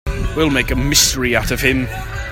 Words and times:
We'll 0.35 0.49
make 0.49 0.71
a 0.71 0.75
mystery 0.75 1.35
out 1.35 1.51
of 1.51 1.61
him. 1.61 1.87